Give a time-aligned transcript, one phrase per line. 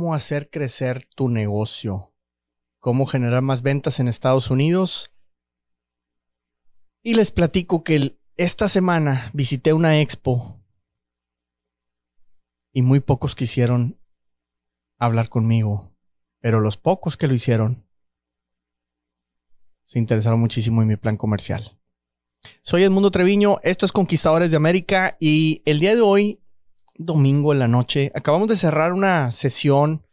[0.00, 2.14] cómo hacer crecer tu negocio,
[2.78, 5.12] cómo generar más ventas en Estados Unidos.
[7.02, 10.58] Y les platico que esta semana visité una expo
[12.72, 14.00] y muy pocos quisieron
[14.96, 15.94] hablar conmigo,
[16.38, 17.86] pero los pocos que lo hicieron
[19.84, 21.78] se interesaron muchísimo en mi plan comercial.
[22.62, 26.39] Soy Edmundo Treviño, esto es Conquistadores de América y el día de hoy,
[27.04, 30.06] domingo en la noche, acabamos de cerrar una sesión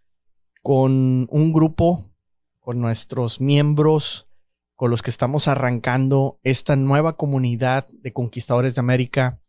[0.61, 2.11] con un grupo,
[2.59, 4.29] con nuestros miembros,
[4.75, 9.41] con los que estamos arrancando esta nueva comunidad de Conquistadores de América,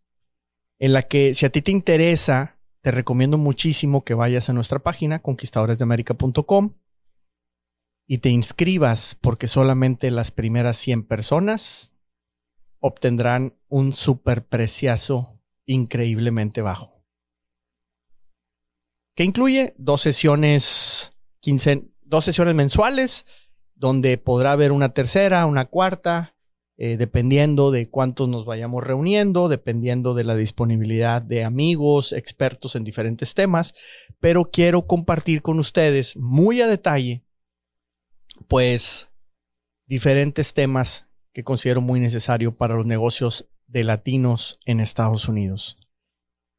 [0.78, 4.80] en la que si a ti te interesa, te recomiendo muchísimo que vayas a nuestra
[4.80, 6.74] página, conquistadoresdeamerica.com,
[8.06, 11.94] y te inscribas porque solamente las primeras 100 personas
[12.80, 16.97] obtendrán un superpreciazo increíblemente bajo.
[19.18, 21.10] Que incluye dos sesiones,
[22.04, 23.26] dos sesiones mensuales,
[23.74, 26.36] donde podrá haber una tercera, una cuarta,
[26.76, 32.84] eh, dependiendo de cuántos nos vayamos reuniendo, dependiendo de la disponibilidad de amigos, expertos en
[32.84, 33.74] diferentes temas,
[34.20, 37.24] pero quiero compartir con ustedes muy a detalle,
[38.46, 39.12] pues,
[39.86, 45.76] diferentes temas que considero muy necesario para los negocios de latinos en Estados Unidos.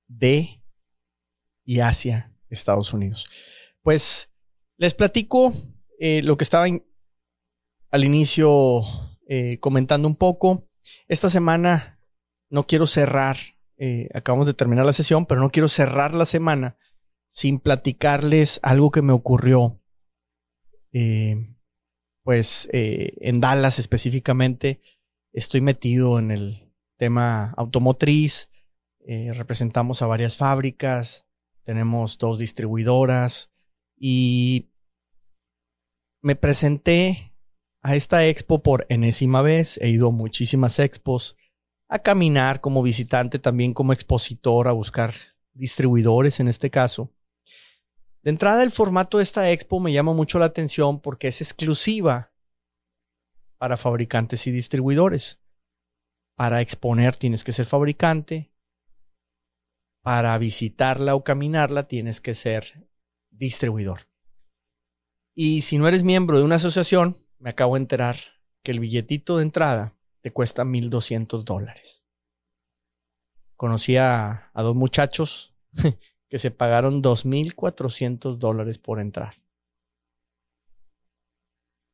[0.10, 0.62] De
[1.64, 3.28] y hacia Estados Unidos.
[3.81, 4.30] Pues
[4.78, 5.53] les platico
[6.00, 6.66] eh, lo que estaba
[7.91, 8.81] al inicio
[9.28, 10.69] eh, comentando un poco.
[11.08, 12.00] Esta semana
[12.50, 13.38] no quiero cerrar,
[13.78, 16.78] eh, acabamos de terminar la sesión, pero no quiero cerrar la semana
[17.28, 19.75] sin platicarles algo que me ocurrió
[22.23, 24.80] pues en Dallas específicamente
[25.31, 28.50] estoy metido en el tema automotriz,
[29.06, 31.28] representamos a varias fábricas,
[31.69, 33.52] tenemos dos distribuidoras
[33.96, 34.72] y
[36.19, 37.35] me presenté
[37.84, 41.38] a esta expo por enésima vez, he ido a muchísimas expos,
[41.88, 45.13] a caminar como visitante, también como expositor, a buscar
[45.53, 47.13] distribuidores en este caso.
[48.24, 52.34] De entrada, el formato de esta expo me llama mucho la atención porque es exclusiva
[53.59, 55.40] para fabricantes y distribuidores.
[56.34, 58.49] Para exponer tienes que ser fabricante.
[60.02, 62.88] Para visitarla o caminarla tienes que ser
[63.30, 64.08] distribuidor.
[65.36, 68.18] Y si no eres miembro de una asociación, me acabo de enterar
[68.64, 72.08] que el billetito de entrada te cuesta 1.200 dólares.
[73.56, 75.56] Conocí a, dos muchachos
[76.30, 79.36] que se pagaron 2.400 dólares por entrar.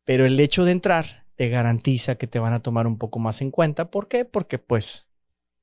[0.04, 3.42] Pero el hecho de entrar te garantiza que te van a tomar un poco más
[3.42, 3.90] en cuenta.
[3.90, 4.26] ¿Por qué?
[4.26, 5.12] Porque pues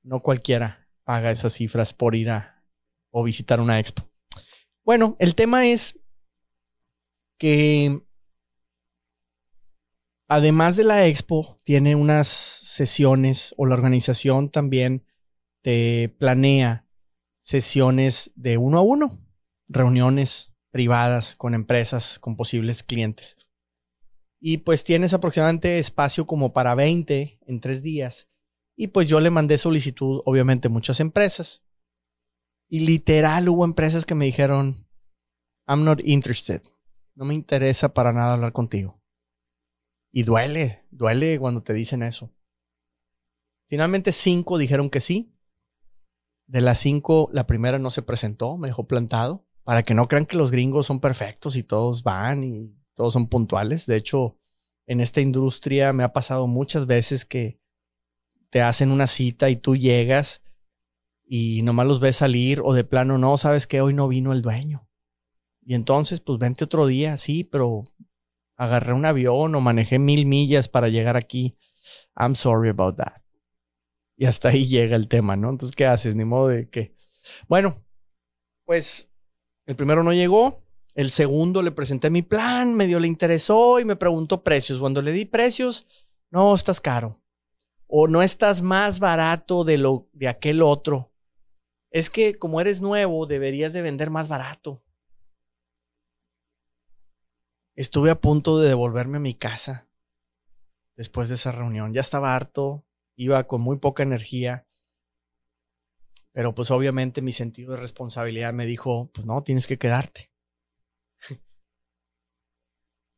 [0.03, 0.82] no cualquiera
[1.13, 2.65] paga esas cifras por ir a
[3.11, 4.11] o visitar una expo.
[4.83, 6.01] Bueno, el tema es
[7.39, 8.01] que
[10.27, 15.05] además de la expo, tiene unas sesiones o la organización también
[15.61, 16.89] te planea
[17.41, 19.21] sesiones de uno a uno,
[19.69, 23.37] reuniones privadas con empresas, con posibles clientes.
[24.41, 28.32] Y pues tienes aproximadamente espacio como para 20 en tres días.
[28.77, 31.65] Y pues yo le mandé solicitud, obviamente, muchas empresas.
[32.69, 34.89] Y literal hubo empresas que me dijeron,
[35.67, 36.63] I'm not interested.
[37.15, 39.03] No me interesa para nada hablar contigo.
[40.11, 42.35] Y duele, duele cuando te dicen eso.
[43.69, 45.33] Finalmente cinco dijeron que sí
[46.53, 50.27] de las cinco, la primera no se presentó, me dejó plantado, para que no crean
[50.27, 53.87] que los gringos son perfectos y todos van y todos son puntuales.
[53.87, 54.39] De hecho,
[54.87, 57.59] en esta industria me ha pasado muchas veces que
[58.53, 60.43] te hacen una cita y tú llegas
[61.25, 64.43] y nomás los ves salir o de plano no, sabes que hoy no vino el
[64.43, 64.87] dueño.
[65.63, 67.83] Y entonces, pues vente otro día, sí, pero
[68.57, 71.57] agarré un avión o manejé mil millas para llegar aquí.
[72.15, 73.23] I'm sorry about that.
[74.19, 75.49] Y hasta ahí llega el tema, ¿no?
[75.49, 76.15] Entonces, ¿qué haces?
[76.15, 76.95] Ni modo de que...
[77.49, 77.83] Bueno,
[78.67, 79.11] pues
[79.65, 80.63] el primero no llegó.
[80.95, 84.79] El segundo le presenté mi plan, medio le interesó y me preguntó precios.
[84.79, 85.87] Cuando le di precios,
[86.31, 87.22] no, estás caro.
[87.95, 91.13] O no estás más barato de lo de aquel otro.
[91.91, 94.83] Es que como eres nuevo, deberías de vender más barato.
[97.75, 99.91] Estuve a punto de devolverme a mi casa
[100.97, 101.93] después de esa reunión.
[101.93, 104.67] Ya estaba harto, iba con muy poca energía,
[106.33, 110.33] pero pues obviamente mi sentido de responsabilidad me dijo, pues no, tienes que quedarte.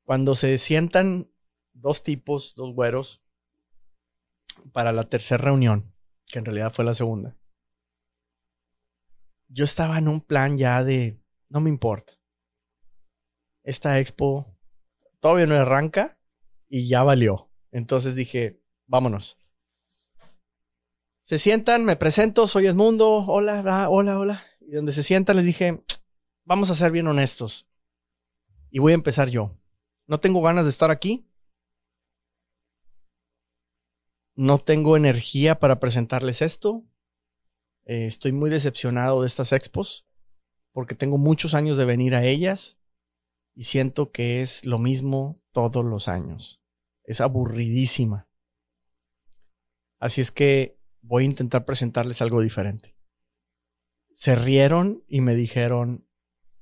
[0.05, 1.31] Cuando se sientan
[1.73, 3.24] dos tipos, dos güeros,
[4.73, 5.95] para la tercera reunión,
[6.27, 7.37] que en realidad fue la segunda,
[9.49, 12.13] yo estaba en un plan ya de, no me importa.
[13.63, 14.59] esta expo
[15.21, 16.19] todavía no arranca
[16.69, 17.51] y ya valió.
[17.71, 19.39] Entonces dije, vámonos.
[21.23, 24.45] Se sientan, me presento, soy Edmundo, hola, hola, hola.
[24.61, 25.83] Y donde se sientan les dije,
[26.45, 27.67] vamos a ser bien honestos.
[28.71, 29.57] Y voy a empezar yo.
[30.07, 31.27] No tengo ganas de estar aquí.
[34.35, 36.85] No tengo energía para presentarles esto.
[37.85, 40.07] Eh, estoy muy decepcionado de estas expos
[40.73, 42.79] porque tengo muchos años de venir a ellas
[43.55, 46.61] y siento que es lo mismo todos los años.
[47.05, 48.29] Es aburridísima.
[50.01, 52.97] Así es que voy a intentar presentarles algo diferente.
[54.13, 56.09] Se rieron y me dijeron,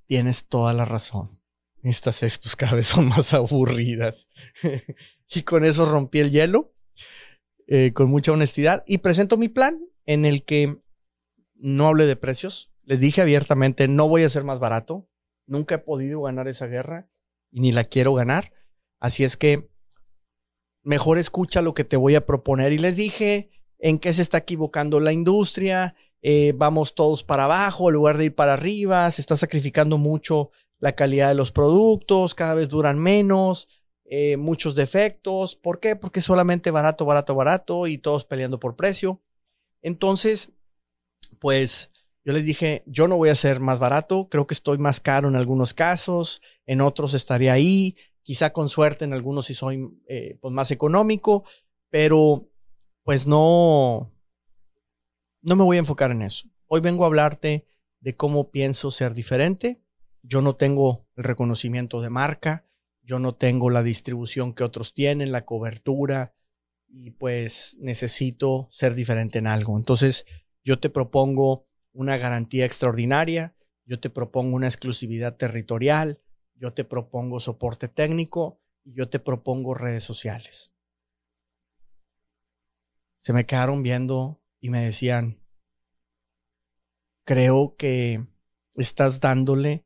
[0.06, 1.40] tienes toda la razón.
[1.82, 4.28] Estas expos cada vez son más aburridas.
[5.28, 6.74] y con eso rompí el hielo,
[7.67, 10.79] eh, con mucha honestidad, y presento mi plan en el que
[11.55, 12.73] no hable de precios.
[12.85, 15.09] Les dije abiertamente, no voy a ser más barato.
[15.47, 17.09] Nunca he podido ganar esa guerra
[17.50, 18.53] y ni la quiero ganar.
[18.99, 19.69] Así es que
[20.82, 22.73] mejor escucha lo que te voy a proponer.
[22.73, 25.94] Y les dije en qué se está equivocando la industria.
[26.23, 29.11] Eh, vamos todos para abajo en lugar de ir para arriba.
[29.11, 32.35] Se está sacrificando mucho la calidad de los productos.
[32.35, 33.81] Cada vez duran menos.
[34.14, 35.56] Eh, muchos defectos.
[35.56, 35.97] ¿Por qué?
[35.97, 39.23] Porque solamente barato, barato, barato y todos peleando por precio.
[39.81, 40.53] Entonces,
[41.38, 41.91] pues
[42.23, 45.29] yo les dije, yo no voy a ser más barato, creo que estoy más caro
[45.29, 50.37] en algunos casos, en otros estaré ahí, quizá con suerte en algunos sí soy eh,
[50.43, 51.44] pues más económico,
[51.88, 52.50] pero
[53.05, 54.12] pues no,
[55.41, 56.49] no me voy a enfocar en eso.
[56.67, 57.65] Hoy vengo a hablarte
[58.00, 59.82] de cómo pienso ser diferente.
[60.20, 62.67] Yo no tengo el reconocimiento de marca,
[63.02, 66.34] yo no tengo la distribución que otros tienen, la cobertura,
[66.88, 69.76] y pues necesito ser diferente en algo.
[69.76, 70.26] Entonces,
[70.62, 76.20] yo te propongo una garantía extraordinaria, yo te propongo una exclusividad territorial,
[76.54, 80.72] yo te propongo soporte técnico y yo te propongo redes sociales.
[83.16, 85.40] Se me quedaron viendo y me decían,
[87.25, 88.26] creo que
[88.75, 89.84] estás dándole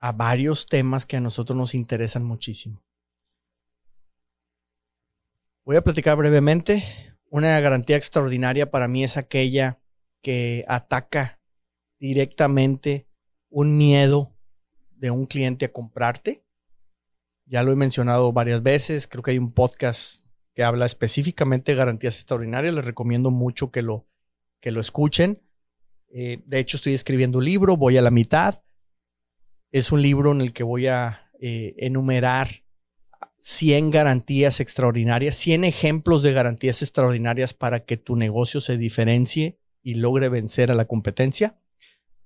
[0.00, 2.82] a varios temas que a nosotros nos interesan muchísimo.
[5.64, 6.82] Voy a platicar brevemente.
[7.30, 9.80] Una garantía extraordinaria para mí es aquella
[10.22, 11.40] que ataca
[11.98, 13.06] directamente
[13.50, 14.34] un miedo
[14.90, 16.44] de un cliente a comprarte.
[17.44, 21.78] Ya lo he mencionado varias veces, creo que hay un podcast que habla específicamente de
[21.78, 24.06] garantías extraordinarias, les recomiendo mucho que lo,
[24.60, 25.40] que lo escuchen.
[26.08, 28.62] Eh, de hecho, estoy escribiendo un libro, voy a la mitad.
[29.70, 32.64] Es un libro en el que voy a eh, enumerar
[33.38, 39.94] 100 garantías extraordinarias, 100 ejemplos de garantías extraordinarias para que tu negocio se diferencie y
[39.94, 41.58] logre vencer a la competencia.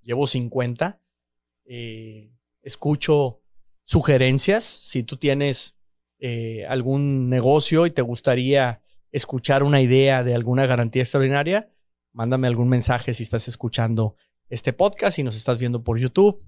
[0.02, 1.00] Llevo 50.
[1.64, 3.42] Eh, escucho
[3.82, 4.62] sugerencias.
[4.62, 5.76] Si tú tienes
[6.20, 11.72] eh, algún negocio y te gustaría escuchar una idea de alguna garantía extraordinaria,
[12.12, 14.14] mándame algún mensaje si estás escuchando
[14.48, 16.42] este podcast y nos estás viendo por YouTube.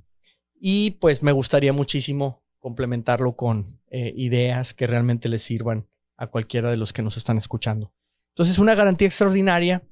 [0.54, 5.86] Y pues me gustaría muchísimo complementarlo con eh, ideas que realmente les sirvan
[6.16, 7.92] a cualquiera de los que nos están escuchando.
[8.30, 9.82] Entonces, una garantía extraordinaria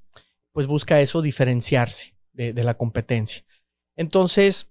[0.53, 3.45] pues busca eso, diferenciarse de, la competencia.
[3.97, 4.71] Entonces,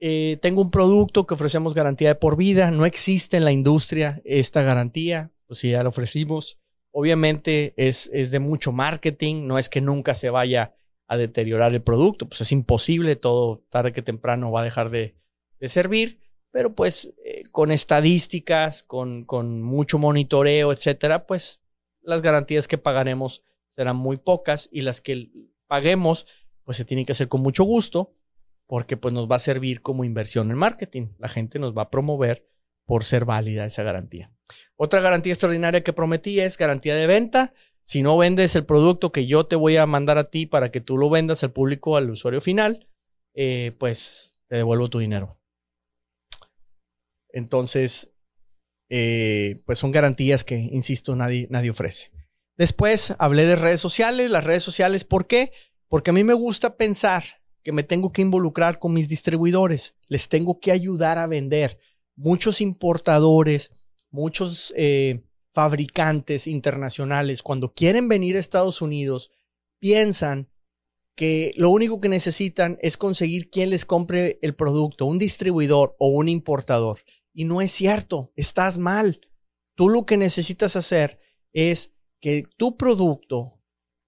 [0.00, 4.20] eh, tengo un producto que ofrecemos garantía de por vida, no existe en la industria
[4.24, 6.58] esta garantía, pues si ya la ofrecimos,
[6.90, 10.74] obviamente es, es de mucho marketing, no es que nunca se vaya
[11.06, 14.90] a deteriorar el producto, pues es imposible, todo tarde que temprano va a dejar
[15.60, 21.62] de, servir, pero pues eh, con estadísticas, con, con mucho monitoreo, etcétera, pues
[22.02, 25.30] las garantías que pagaremos serán muy pocas y las que
[25.66, 26.26] paguemos,
[26.64, 28.14] pues se tienen que hacer con mucho gusto
[28.66, 31.08] porque pues nos va a servir como inversión en marketing.
[31.18, 32.46] La gente nos va a promover
[32.84, 34.30] por ser válida esa garantía.
[34.76, 37.54] Otra garantía extraordinaria que prometí es garantía de venta.
[37.82, 40.82] Si no vendes el producto que yo te voy a mandar a ti para que
[40.82, 42.86] tú lo vendas al público, al usuario final,
[43.34, 45.37] eh, pues te devuelvo tu dinero.
[47.32, 48.10] Entonces,
[48.90, 52.10] eh, pues son garantías que, insisto, nadie, nadie ofrece.
[52.56, 55.52] Después hablé de redes sociales, las redes sociales, ¿por qué?
[55.88, 57.24] Porque a mí me gusta pensar
[57.62, 61.78] que me tengo que involucrar con mis distribuidores, les tengo que ayudar a vender.
[62.16, 63.70] Muchos importadores,
[64.10, 69.30] muchos eh, fabricantes internacionales, cuando quieren venir a Estados Unidos,
[69.78, 70.48] piensan
[71.14, 76.08] que lo único que necesitan es conseguir quien les compre el producto, un distribuidor o
[76.08, 77.00] un importador.
[77.32, 79.20] Y no es cierto, estás mal.
[79.74, 81.20] Tú lo que necesitas hacer
[81.52, 83.60] es que tu producto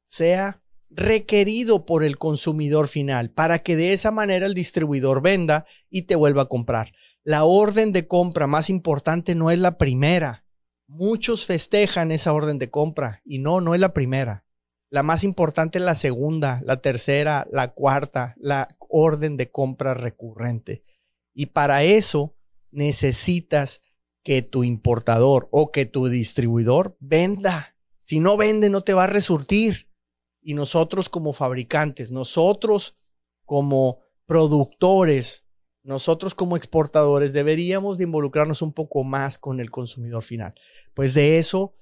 [0.04, 6.02] sea requerido por el consumidor final para que de esa manera el distribuidor venda y
[6.02, 6.92] te vuelva a comprar.
[7.22, 10.44] La orden de compra más importante no es la primera.
[10.88, 14.44] Muchos festejan esa orden de compra y no, no es la primera.
[14.88, 20.82] La más importante es la segunda, la tercera, la cuarta, la orden de compra recurrente.
[21.32, 22.34] Y para eso
[22.70, 23.82] necesitas
[24.22, 27.76] que tu importador o que tu distribuidor venda.
[27.98, 29.88] Si no vende, no te va a resurtir.
[30.42, 32.96] Y nosotros como fabricantes, nosotros
[33.44, 35.44] como productores,
[35.82, 40.54] nosotros como exportadores deberíamos de involucrarnos un poco más con el consumidor final.
[40.94, 41.74] Pues de eso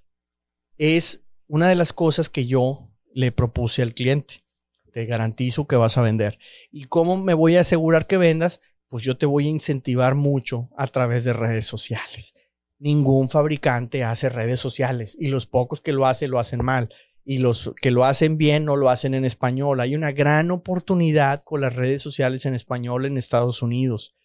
[0.77, 4.45] es una de las cosas que yo le propuse al cliente.
[4.93, 6.39] Te garantizo que vas a vender.
[6.71, 8.61] ¿Y cómo me voy a asegurar que vendas?
[8.89, 12.35] Pues yo te voy a incentivar mucho a través de redes sociales.
[12.79, 16.89] Ningún fabricante hace redes sociales y los pocos que lo hacen lo hacen mal
[17.25, 19.81] y los que lo hacen bien no lo hacen en español.
[19.81, 24.17] Hay una gran oportunidad con las redes sociales en español en Estados Unidos.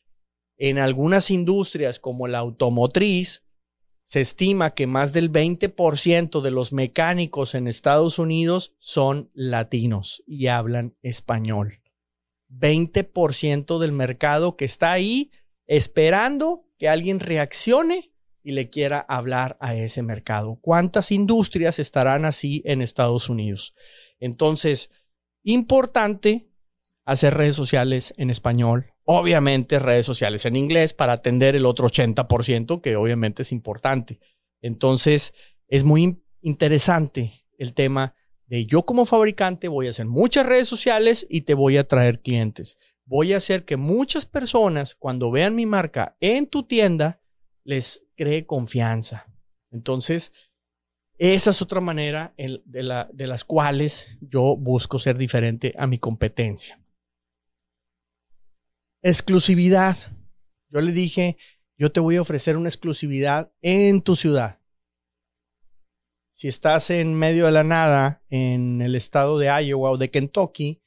[0.55, 3.43] En algunas industrias como la automotriz,
[4.05, 10.47] se estima que más del 20% de los mecánicos en Estados Unidos son latinos y
[10.47, 11.82] hablan español.
[12.59, 15.31] 20% del mercado que está ahí
[15.65, 18.11] esperando que alguien reaccione
[18.43, 20.59] y le quiera hablar a ese mercado.
[20.61, 23.73] ¿Cuántas industrias estarán así en Estados Unidos?
[24.19, 24.91] Entonces,
[25.43, 26.49] importante
[27.05, 32.81] hacer redes sociales en español, obviamente redes sociales en inglés para atender el otro 80%,
[32.81, 34.19] que obviamente es importante.
[34.61, 35.33] Entonces,
[35.67, 38.15] es muy interesante el tema
[38.47, 42.21] de yo como fabricante voy a hacer muchas redes sociales y te voy a traer
[42.21, 42.77] clientes.
[43.05, 47.21] Voy a hacer que muchas personas cuando vean mi marca en tu tienda
[47.63, 49.27] les cree confianza.
[49.71, 50.31] Entonces,
[51.17, 56.79] esa es otra manera de, de las cuales yo busco ser diferente a mi competencia.
[59.01, 59.97] Exclusividad.
[60.69, 61.37] Yo le dije,
[61.77, 64.59] yo te voy a ofrecer una exclusividad en tu ciudad.
[66.33, 70.81] Si estás en medio de la nada, en el estado de Iowa o de Kentucky,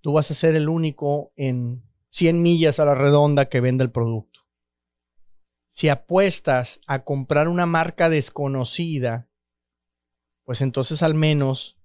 [0.00, 3.92] tú vas a ser el único en 100 millas a la redonda que venda el
[3.92, 4.40] producto.
[5.68, 9.28] Si apuestas a comprar una marca desconocida,
[10.44, 11.78] pues entonces al menos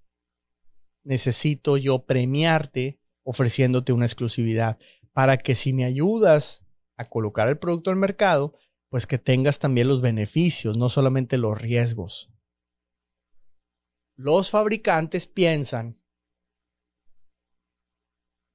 [1.03, 4.79] necesito yo premiarte ofreciéndote una exclusividad
[5.11, 6.65] para que si me ayudas
[6.97, 8.57] a colocar el producto al mercado,
[8.89, 12.32] pues que tengas también los beneficios, no solamente los riesgos.
[14.23, 15.99] Los fabricantes piensan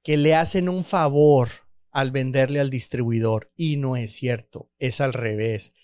[0.03, 1.51] que le hacen un favor
[1.91, 5.75] al venderle al distribuidor y no es cierto, es al revés.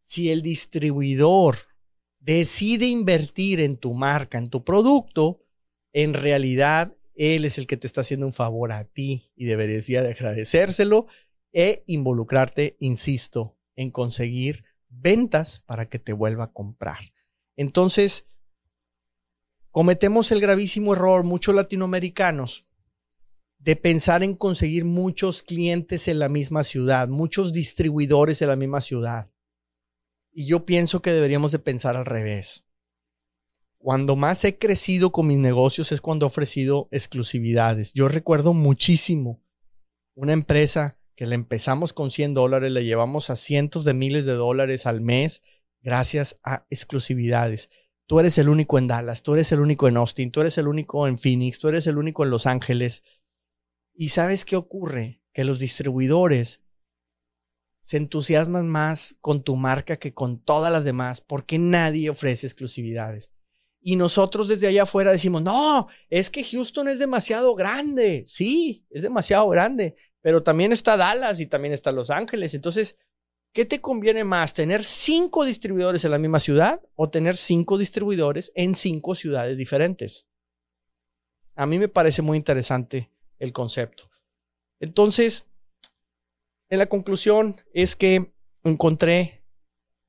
[0.00, 1.58] Si el distribuidor
[2.20, 5.44] decide invertir en tu marca, en tu producto,
[5.92, 9.86] en realidad él es el que te está haciendo un favor a ti y deberías
[9.86, 11.06] de agradecérselo
[11.52, 17.12] e involucrarte, insisto, en conseguir ventas para que te vuelva a comprar.
[17.56, 18.24] Entonces,
[19.74, 22.68] cometemos el gravísimo error, muchos latinoamericanos,
[23.58, 28.80] de pensar en conseguir muchos clientes en la misma ciudad, muchos distribuidores en la misma
[28.80, 29.32] ciudad.
[30.30, 32.64] Y yo pienso que deberíamos de pensar al revés.
[33.78, 37.92] Cuando más he crecido con mis negocios es cuando he ofrecido exclusividades.
[37.94, 39.42] Yo recuerdo muchísimo
[40.14, 44.34] una empresa que le empezamos con 100 dólares, le llevamos a cientos de miles de
[44.34, 45.42] dólares al mes
[45.82, 47.70] gracias a exclusividades.
[48.06, 50.68] Tú eres el único en Dallas, tú eres el único en Austin, tú eres el
[50.68, 53.02] único en Phoenix, tú eres el único en Los Ángeles.
[53.94, 55.22] ¿Y sabes qué ocurre?
[55.32, 56.60] Que los distribuidores
[57.80, 63.30] se entusiasman más con tu marca que con todas las demás porque nadie ofrece exclusividades.
[63.80, 68.24] Y nosotros desde allá afuera decimos, no, es que Houston es demasiado grande.
[68.26, 72.54] Sí, es demasiado grande, pero también está Dallas y también está Los Ángeles.
[72.54, 72.96] Entonces,
[73.54, 74.52] ¿qué te conviene más?
[74.52, 80.28] ¿Tener cinco distribuidores en la misma ciudad o tener cinco distribuidores en cinco ciudades diferentes?
[81.54, 84.10] A mí me parece muy interesante el concepto.
[84.80, 85.46] Entonces,
[86.68, 88.34] en la conclusión es que
[88.64, 89.46] encontré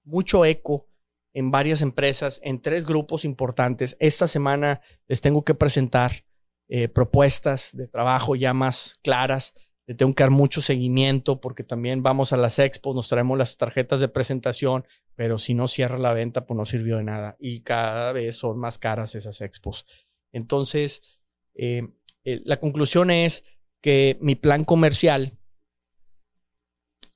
[0.04, 0.90] mucho eco
[1.34, 3.96] en varias empresas, en tres grupos importantes.
[4.00, 6.26] Esta semana les tengo que presentar
[6.68, 9.54] eh, propuestas de trabajo ya más claras.
[9.88, 13.58] Le tengo que dar mucho seguimiento porque también vamos a las expos, nos traemos las
[13.58, 17.36] tarjetas de presentación, pero si no cierra la venta, pues no sirvió de nada.
[17.40, 19.86] Y cada vez son más caras esas expos.
[20.32, 21.22] Entonces,
[21.54, 21.88] eh,
[22.24, 23.44] eh, la conclusión es
[23.82, 25.38] que mi plan comercial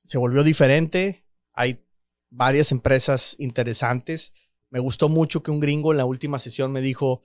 [0.04, 1.26] se volvió diferente.
[1.54, 1.84] Hay
[2.30, 4.34] varias empresas interesantes.
[4.70, 7.22] Me gustó mucho que un gringo en la última sesión me dijo,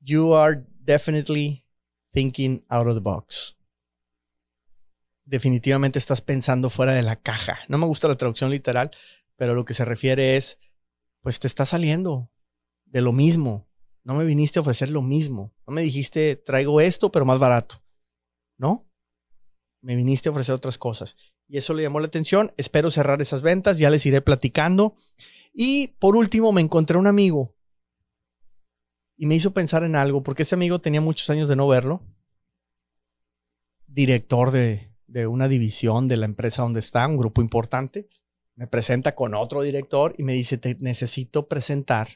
[0.00, 1.66] You are definitely
[2.12, 3.55] thinking out of the box.
[5.26, 7.58] Definitivamente estás pensando fuera de la caja.
[7.68, 8.90] No me gusta la traducción literal,
[9.36, 10.58] pero lo que se refiere es,
[11.20, 12.30] pues te está saliendo
[12.84, 13.68] de lo mismo.
[14.04, 15.52] No me viniste a ofrecer lo mismo.
[15.66, 17.82] No me dijiste, traigo esto, pero más barato.
[18.56, 18.88] ¿No?
[19.82, 21.16] Me viniste a ofrecer otras cosas.
[21.48, 22.52] Y eso le llamó la atención.
[22.56, 23.78] Espero cerrar esas ventas.
[23.78, 24.94] Ya les iré platicando.
[25.52, 27.54] Y por último, me encontré un amigo.
[29.16, 32.02] Y me hizo pensar en algo, porque ese amigo tenía muchos años de no verlo.
[33.86, 38.08] Director de, de una división de la empresa donde está, un grupo importante.
[38.54, 42.08] Me presenta con otro director y me dice, te necesito presentar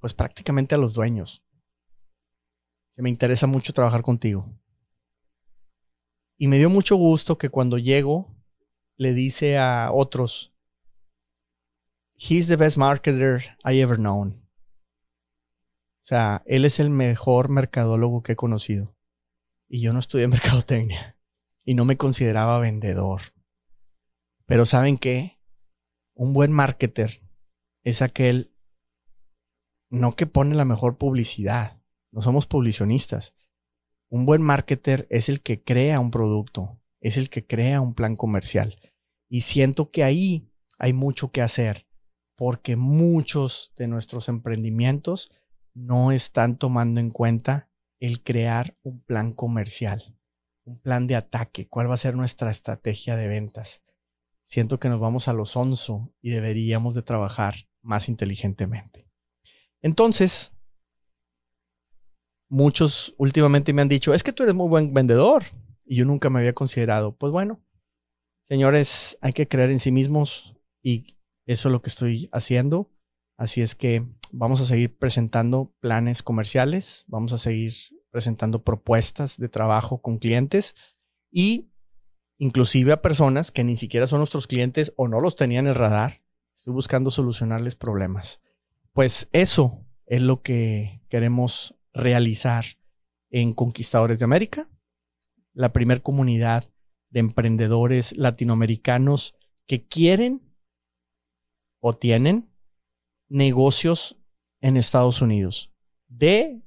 [0.00, 1.44] pues prácticamente a los dueños.
[2.92, 4.50] Que me interesa mucho trabajar contigo.
[6.36, 8.34] Y me dio mucho gusto que cuando llego
[8.96, 10.52] le dice a otros,
[12.16, 14.42] He's the best marketer I ever known.
[16.02, 18.94] O sea, él es el mejor mercadólogo que he conocido.
[19.68, 21.16] Y yo no estudié mercadotecnia.
[21.64, 23.20] Y no me consideraba vendedor.
[24.46, 25.40] Pero ¿saben qué?
[26.14, 27.22] Un buen marketer
[27.84, 28.54] es aquel
[29.90, 31.82] no que pone la mejor publicidad.
[32.12, 33.34] No somos publicionistas.
[34.08, 38.16] Un buen marketer es el que crea un producto, es el que crea un plan
[38.16, 38.78] comercial.
[39.28, 41.86] Y siento que ahí hay mucho que hacer,
[42.36, 45.30] porque muchos de nuestros emprendimientos
[45.74, 50.18] no están tomando en cuenta el crear un plan comercial,
[50.70, 53.82] un plan de ataque, cuál va a ser nuestra estrategia de ventas.
[54.44, 59.08] Siento que nos vamos a los onzo y deberíamos de trabajar más inteligentemente.
[59.82, 60.52] Entonces,
[62.48, 65.44] muchos últimamente me han dicho, es que tú eres muy buen vendedor
[65.84, 67.16] y yo nunca me había considerado.
[67.16, 67.60] Pues bueno,
[68.42, 72.90] señores, hay que creer en sí mismos y eso es lo que estoy haciendo.
[73.36, 77.74] Así es que vamos a seguir presentando planes comerciales, vamos a seguir
[78.10, 80.74] presentando propuestas de trabajo con clientes
[81.30, 81.70] y
[82.38, 85.76] inclusive a personas que ni siquiera son nuestros clientes o no los tenían en el
[85.76, 86.22] radar.
[86.54, 88.40] Estoy buscando solucionarles problemas
[88.92, 92.64] pues eso es lo que queremos realizar
[93.30, 94.68] en Conquistadores de América,
[95.52, 96.70] la primer comunidad
[97.10, 99.34] de emprendedores latinoamericanos
[99.66, 100.42] que quieren
[101.80, 102.50] o tienen
[103.28, 104.16] negocios
[104.60, 105.72] en Estados Unidos,
[106.08, 106.60] de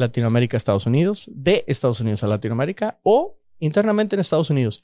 [0.00, 4.82] Latinoamérica a Estados Unidos, de Estados Unidos a Latinoamérica o internamente en Estados Unidos.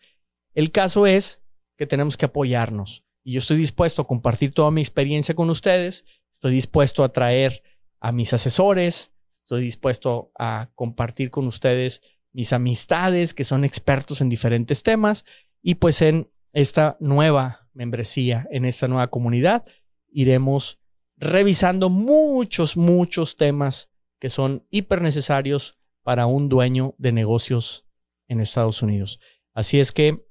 [0.55, 1.42] El caso es
[1.76, 6.05] que tenemos que apoyarnos y yo estoy dispuesto a compartir toda mi experiencia con ustedes
[6.37, 7.62] Estoy dispuesto a traer
[7.98, 12.02] a mis asesores, estoy dispuesto a compartir con ustedes
[12.35, 15.24] mis amistades que son expertos en diferentes temas
[15.62, 19.64] y pues en esta nueva membresía, en esta nueva comunidad,
[20.11, 20.79] iremos
[21.16, 23.88] revisando muchos, muchos temas
[24.26, 27.86] que son hiper necesarios para un dueño de negocios
[28.26, 29.20] en Estados Unidos.
[29.54, 30.26] Así es que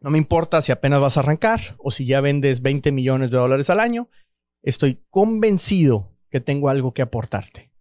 [0.00, 3.38] no me importa si apenas vas a arrancar o si ya vendes 20 millones de
[3.38, 4.08] dólares al año,
[4.62, 7.72] estoy convencido que tengo algo que aportarte.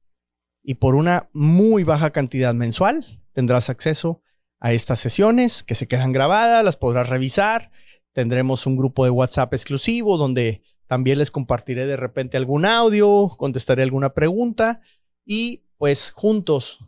[0.63, 4.23] Y por una muy baja cantidad mensual tendrás acceso
[4.59, 7.71] a estas sesiones que se quedan grabadas, las podrás revisar.
[8.13, 13.83] Tendremos un grupo de WhatsApp exclusivo donde también les compartiré de repente algún audio, contestaré
[13.83, 14.81] alguna pregunta
[15.25, 16.85] y pues juntos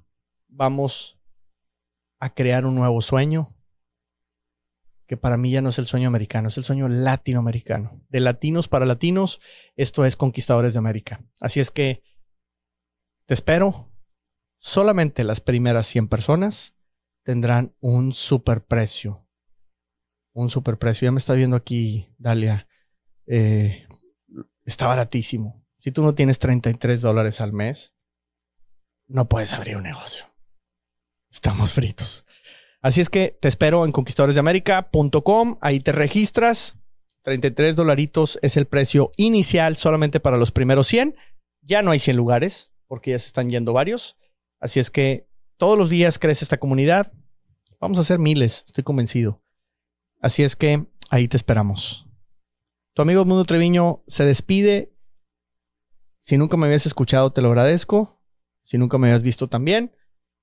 [0.48, 1.20] vamos
[2.20, 3.56] a crear un nuevo sueño,
[5.08, 8.02] que para mí ya no es el sueño americano, es el sueño latinoamericano.
[8.10, 9.42] De latinos para latinos,
[9.76, 11.24] esto es Conquistadores de América.
[11.42, 12.04] Así es que
[13.26, 13.92] te espero.
[14.58, 16.76] Solamente las primeras 100 personas
[17.24, 19.28] tendrán un superprecio.
[20.34, 21.06] Un superprecio.
[21.06, 22.68] Ya me está viendo aquí, Dalia.
[23.28, 23.88] Eh,
[24.66, 25.66] está baratísimo.
[25.78, 27.97] Si tú no tienes 33 dólares al mes,
[29.08, 30.26] no puedes abrir un negocio.
[31.32, 32.26] Estamos fritos.
[32.82, 35.58] Así es que te espero en conquistadoresdeamerica.com.
[35.62, 36.78] Ahí te registras.
[37.24, 41.16] 33 dolaritos es el precio inicial solamente para los primeros 100.
[41.62, 44.18] Ya no hay 100 lugares porque ya se están yendo varios.
[44.60, 47.12] Así es que todos los días crece esta comunidad.
[47.80, 49.44] Vamos a hacer miles, estoy convencido.
[50.22, 52.08] Así es que ahí te esperamos.
[52.94, 54.94] Tu amigo Mundo Treviño se despide.
[56.20, 58.17] Si nunca me habías escuchado, te lo agradezco.
[58.68, 59.96] Si nunca me habías visto también.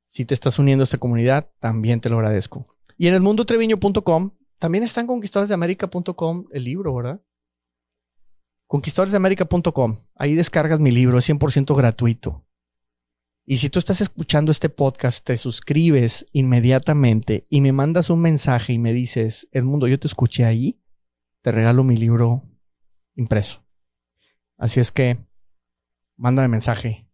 [0.06, 2.66] Si te estás uniendo a esta comunidad, también te lo agradezco.
[2.96, 7.20] Y en el mundotreviño.com también está en conquistadoresdeamerica.com el libro, ¿verdad?
[8.66, 9.98] Conquistadoresdeamerica.com.
[10.14, 12.46] Ahí descargas mi libro, es 100% gratuito.
[13.44, 18.72] Y si tú estás escuchando este podcast, te suscribes inmediatamente y me mandas un mensaje
[18.72, 20.80] y me dices, El mundo, yo te escuché ahí,
[21.42, 22.42] te regalo mi libro
[23.16, 23.66] impreso.
[24.56, 25.18] Así es que,
[26.16, 27.04] mándame mensaje.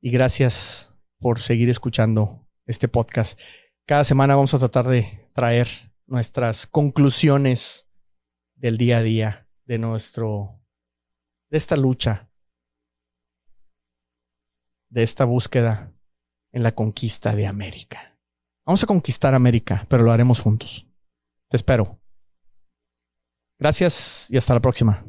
[0.00, 3.38] Y gracias por seguir escuchando este podcast.
[3.86, 5.66] Cada semana vamos a tratar de traer
[6.06, 7.88] nuestras conclusiones
[8.54, 10.60] del día a día, de nuestro,
[11.50, 12.30] de esta lucha,
[14.88, 15.92] de esta búsqueda
[16.52, 18.18] en la conquista de América.
[18.64, 20.86] Vamos a conquistar América, pero lo haremos juntos.
[21.48, 22.00] Te espero.
[23.58, 25.04] Gracias y hasta la próxima.